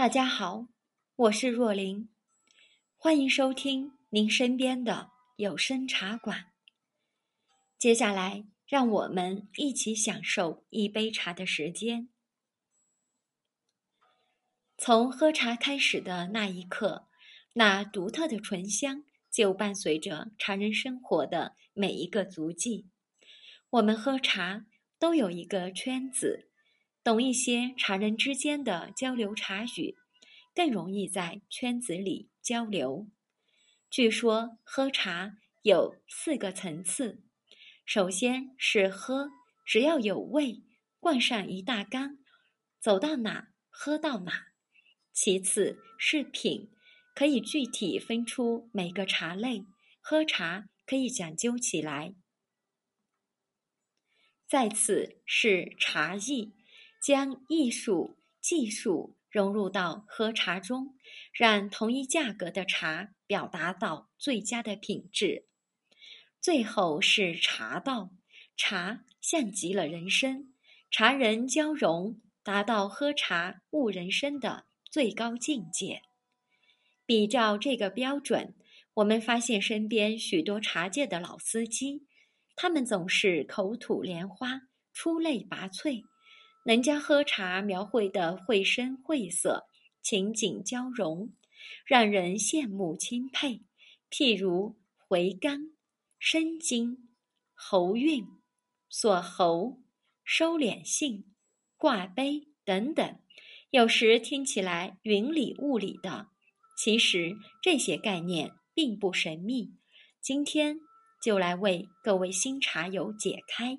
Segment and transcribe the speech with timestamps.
[0.00, 0.66] 大家好，
[1.14, 2.08] 我是若琳，
[2.96, 6.46] 欢迎收听您身边的有声茶馆。
[7.78, 12.08] 接下来，让我们一起享受一杯茶的时间。
[14.78, 17.10] 从喝茶开始的那一刻，
[17.52, 22.88] 那独特的醇香就伴随着茶人生活的每一个足迹。
[23.68, 24.64] 我们喝茶
[24.98, 26.49] 都有一个圈子。
[27.02, 29.96] 懂一些茶人之间的交流茶语，
[30.54, 33.08] 更容易在圈子里交流。
[33.88, 37.22] 据说喝茶有四个层次：
[37.86, 39.30] 首先是喝，
[39.64, 40.62] 只要有味，
[40.98, 42.18] 灌上一大缸，
[42.78, 44.52] 走到哪喝到哪；
[45.10, 46.70] 其次是品，
[47.14, 49.64] 可以具体分出每个茶类，
[50.02, 52.14] 喝茶可以讲究起来；
[54.46, 56.52] 再次是茶艺。
[57.00, 60.94] 将艺术、技术融入到喝茶中，
[61.32, 65.46] 让同一价格的茶表达到最佳的品质。
[66.40, 68.10] 最后是茶道，
[68.56, 70.54] 茶像极了人生，
[70.90, 76.02] 茶人交融，达到喝茶悟人生的最高境界。
[77.06, 78.54] 比照这个标准，
[78.94, 82.06] 我们发现身边许多茶界的老司机，
[82.56, 86.04] 他们总是口吐莲花，出类拔萃。
[86.64, 89.66] 能将喝茶描绘的绘声绘色、
[90.02, 91.32] 情景交融，
[91.86, 93.62] 让人羡慕钦佩。
[94.10, 94.76] 譬如
[95.08, 95.72] 回甘、
[96.18, 97.08] 生津、
[97.54, 98.26] 喉韵、
[98.88, 99.82] 锁喉、
[100.24, 101.32] 收敛性、
[101.76, 103.18] 挂杯等等，
[103.70, 106.28] 有时听起来云里雾里的，
[106.76, 109.74] 其实这些概念并不神秘。
[110.20, 110.78] 今天
[111.22, 113.78] 就来为各位新茶友解开。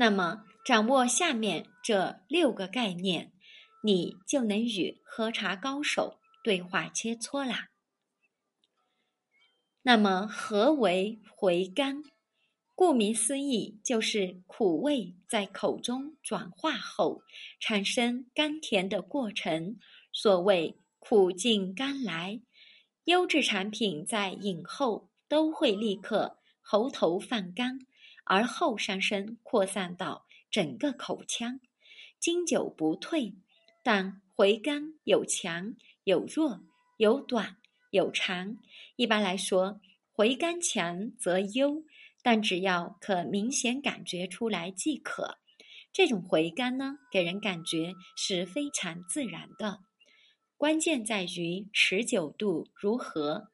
[0.00, 3.34] 那么，掌握下面这六个概念，
[3.82, 7.68] 你就能与喝茶高手对话切磋啦。
[9.82, 12.02] 那么，何为回甘？
[12.74, 17.20] 顾名思义，就是苦味在口中转化后
[17.60, 19.76] 产生甘甜的过程。
[20.14, 22.40] 所谓苦尽甘来，
[23.04, 27.80] 优质产品在饮后都会立刻喉头泛干。
[28.30, 31.58] 而后上升扩散到整个口腔，
[32.20, 33.34] 经久不退。
[33.82, 35.74] 但回甘有强
[36.04, 36.60] 有弱，
[36.96, 37.56] 有短
[37.90, 38.56] 有长。
[38.94, 39.80] 一般来说，
[40.12, 41.82] 回甘强则优，
[42.22, 45.38] 但只要可明显感觉出来即可。
[45.92, 49.80] 这种回甘呢，给人感觉是非常自然的。
[50.56, 53.48] 关键在于持久度如何。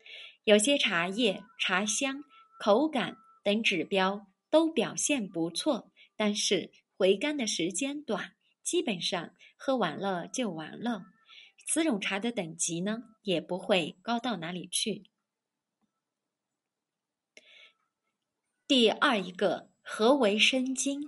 [0.45, 2.23] 有些茶叶、茶香、
[2.61, 4.27] 口感等指标。
[4.57, 11.03] 都表现不错，但是回甘的时间短，基本上喝完了就完了。
[11.67, 15.11] 此种茶的等级呢，也不会高到哪里去。
[18.67, 21.03] 第二一个，何为生津？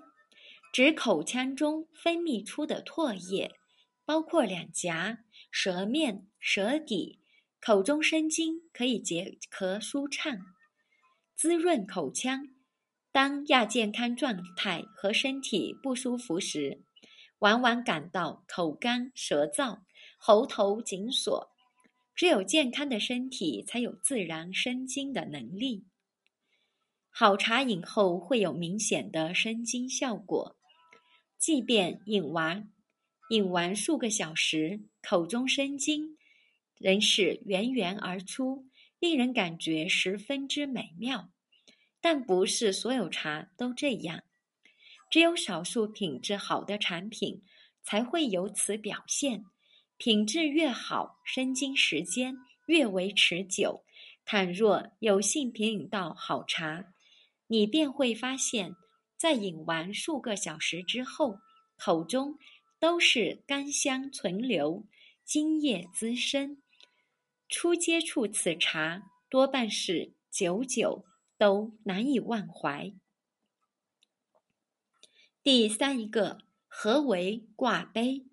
[0.71, 3.55] 指口腔中分泌出的唾液，
[4.05, 7.23] 包括两颊、舌面、舌底，
[7.63, 10.39] 口中生津可以解咳舒畅，
[11.35, 12.58] 滋润口腔。
[13.21, 16.85] 当亚健康状态和身体不舒服时，
[17.41, 19.81] 往往感到口干舌燥、
[20.21, 21.51] 喉头紧锁。
[22.15, 25.85] 只有健康的身体才有自然生津的能力。
[27.11, 30.57] 好茶饮后会有明显的生津效果，
[31.41, 32.71] 即便饮完
[33.31, 36.17] 饮完数个小时，口中生津
[36.79, 38.69] 仍是源源而出，
[39.01, 41.33] 令人感觉十分之美妙。
[42.11, 44.23] 但不是所有茶都这样，
[45.11, 47.43] 只有少数品质好的产品
[47.83, 49.45] 才会有此表现。
[49.99, 52.35] 品质越好，生津时间
[52.67, 53.85] 越为持久。
[54.25, 56.87] 倘若有幸品饮到好茶，
[57.49, 58.75] 你便会发现，
[59.19, 61.37] 在饮完数个小时之后，
[61.77, 62.39] 口中
[62.81, 64.87] 都是甘香存留，
[65.27, 66.57] 津液滋生。
[67.51, 71.05] 初接触此茶，多半是久久。
[71.39, 72.93] 都难以忘怀。
[75.43, 78.27] 第三一个，何为挂杯？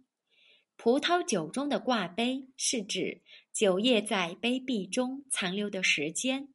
[0.76, 3.22] 葡萄酒中的挂杯是指
[3.54, 6.50] 酒液在杯壁中残留的时间，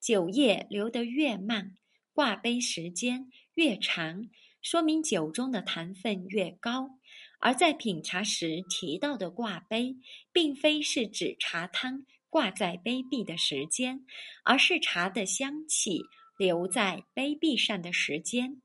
[0.00, 1.76] 酒液流得越慢，
[2.14, 4.30] 挂杯时间越长，
[4.62, 6.98] 说明酒中的糖分越高。
[7.38, 9.96] 而在品茶时提到的挂杯，
[10.32, 12.06] 并非是指茶汤。
[12.30, 14.06] 挂在杯壁的时间，
[14.44, 16.00] 而是茶的香气
[16.38, 18.62] 留在杯壁上的时间。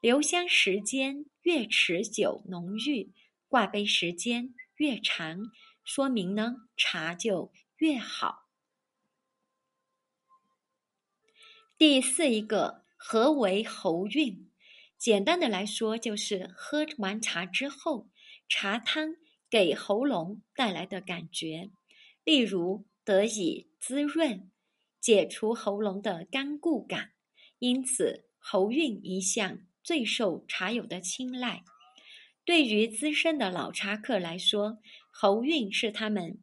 [0.00, 3.12] 留香时间越持久浓郁，
[3.48, 5.40] 挂杯时间越长，
[5.84, 8.46] 说明呢茶就越好。
[11.76, 14.50] 第四一个，何为喉韵？
[14.96, 18.08] 简单的来说，就是喝完茶之后，
[18.48, 19.16] 茶汤
[19.50, 21.70] 给喉咙带来的感觉，
[22.24, 24.48] 例如得以滋润，
[25.00, 27.10] 解除喉咙的干固感，
[27.58, 29.66] 因此喉韵一向。
[29.82, 31.64] 最受茶友的青睐。
[32.44, 34.78] 对于资深的老茶客来说，
[35.10, 36.40] 喉韵是他们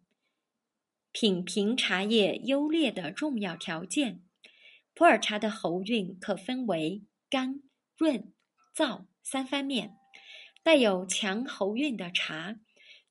[1.13, 4.23] 品评茶叶优劣的重要条件。
[4.93, 7.61] 普洱茶的喉韵可分为干、
[7.95, 8.33] 润、
[8.75, 9.95] 燥三方面。
[10.63, 12.59] 带有强喉韵的茶，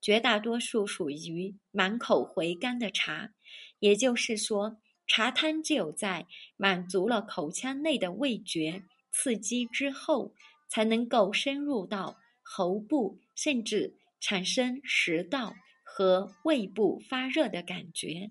[0.00, 3.32] 绝大多数属于满口回甘的茶，
[3.78, 6.26] 也就是说，茶汤只有在
[6.56, 8.84] 满足了口腔内的味觉。
[9.10, 10.34] 刺激之后，
[10.68, 18.30] 才能够深入到喉部，甚至产生食道和胃部发热的感觉。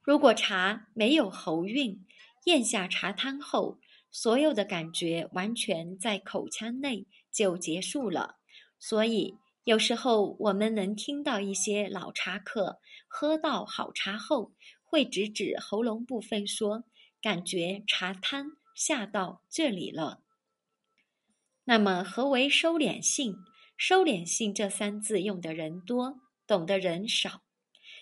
[0.00, 2.06] 如果茶没有喉韵，
[2.46, 3.78] 咽下茶汤后，
[4.10, 8.39] 所有的感觉完全在口腔内就结束了。
[8.80, 16.84] 所以，有时候我们能听到一些老茶客喝到好茶后，会直指喉咙部分说。
[17.22, 20.22] 感觉茶汤下到这里了。
[21.64, 23.36] 那么，何为收敛性？
[23.76, 27.42] 收敛性这三字用的人多，懂的人少。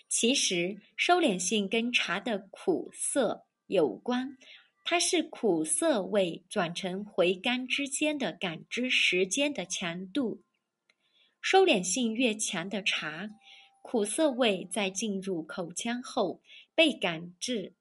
[0.08, 4.38] 其实，收敛性跟茶的苦涩有关，
[4.84, 10.44] 它是苦涩味转成回甘之间的感知时间的强度。
[11.40, 13.30] 收敛性越强的茶，
[13.82, 16.42] 苦涩味在进入口腔后
[16.74, 17.74] 被感知。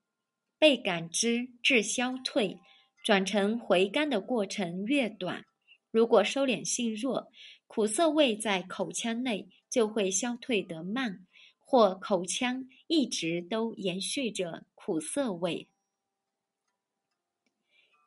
[0.59, 2.59] 被感知至消退，
[3.03, 5.45] 转成回甘的过程越短。
[5.91, 7.31] 如果收敛性弱，
[7.67, 11.27] 苦涩味在口腔内就会消退得慢，
[11.59, 15.67] 或口腔一直都延续着苦涩味。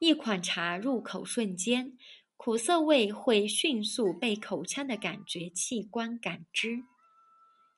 [0.00, 1.96] 一款茶入口瞬间，
[2.42, 6.84] 苦涩味会迅速被口腔的感觉器官感知。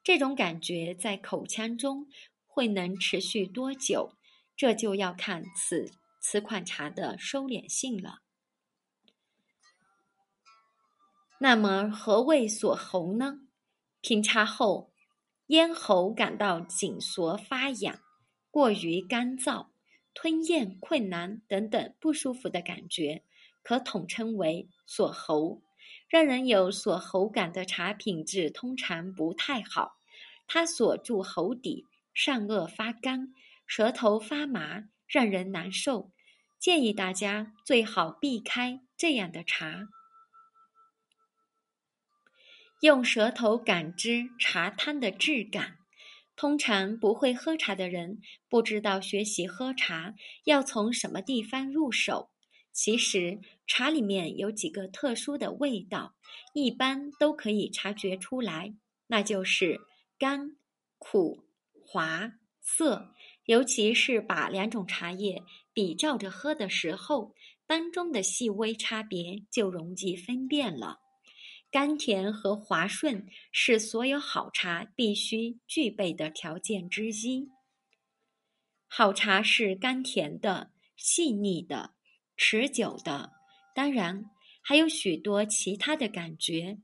[0.04, 2.06] 这种感觉在口腔中
[2.46, 4.16] 会能持续多久？
[4.56, 8.20] 这就要看此此款茶的收敛性了。
[11.40, 13.40] 那么何谓锁喉呢？
[14.00, 14.92] 品茶后，
[15.48, 17.98] 咽喉感到紧缩、发痒、
[18.48, 19.70] 过于干燥、
[20.14, 23.24] 吞咽困难等等不舒服的感觉，
[23.62, 25.62] 可统称为锁喉。
[26.08, 29.92] 让人有锁喉感的茶品质通常不太好，
[30.46, 33.32] 它锁住喉底，上颚发干。
[33.66, 36.10] 舌头发麻，让人难受，
[36.58, 39.88] 建议大家最好避开这样的茶。
[42.82, 45.78] 用舌头感知茶汤的质感，
[46.36, 48.20] 通常不会喝茶的人
[48.50, 52.31] 不知道学习喝茶要从什么地方入手。
[52.72, 56.14] 其实茶里面有几个特殊的味道，
[56.54, 58.74] 一般都可以察觉出来，
[59.06, 59.80] 那就是
[60.18, 60.56] 甘、
[60.98, 61.44] 苦、
[61.84, 63.14] 滑、涩。
[63.46, 65.42] 尤其是把两种茶叶
[65.72, 67.34] 比照着喝的时候，
[67.66, 71.00] 当中的细微差别就容易分辨了。
[71.72, 77.48] 甘甜和滑顺是所有好茶必须具备的条件之一。
[78.86, 81.94] 好茶是甘甜的、细腻的、
[82.44, 83.30] 持久的，
[83.72, 84.28] 当然
[84.62, 86.78] 还有许多其他的感觉，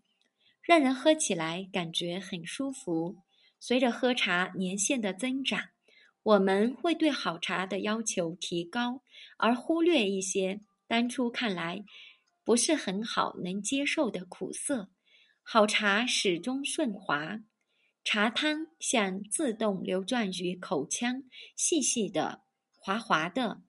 [0.62, 3.17] 让人喝起来感觉很舒服。
[3.59, 5.71] 随着喝茶年限的增长。
[6.23, 9.03] 我们会对好茶的要求提高，
[9.37, 11.85] 而忽略一些当初看来
[12.45, 14.91] 不是很好能接受的苦涩。
[15.43, 17.41] 好茶始终顺滑，
[18.05, 21.25] 茶汤像自动流转于口腔，
[21.57, 22.43] 细细的、
[22.77, 23.62] 滑滑的、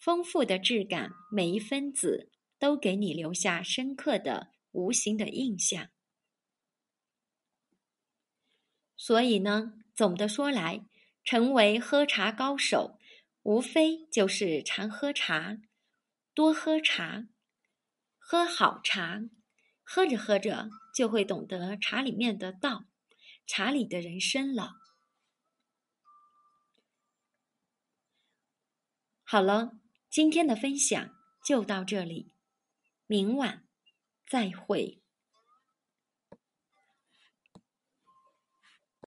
[0.00, 5.90] 丰富的质感，每一分子都给你留下深刻的、无形的印象。
[8.96, 10.86] 所以呢，总的说来。
[11.22, 12.98] 成为喝茶高手，
[13.42, 15.58] 无非就是常喝茶，
[16.34, 17.28] 多喝茶，
[18.18, 19.20] 喝好茶，
[19.82, 22.86] 喝着喝着就会懂得茶里面的道，
[23.46, 24.72] 茶里的人生了。
[29.22, 29.78] 好了，
[30.10, 31.14] 今天的分享
[31.46, 32.34] 就到这里，
[33.06, 33.62] 明晚
[34.28, 34.99] 再会。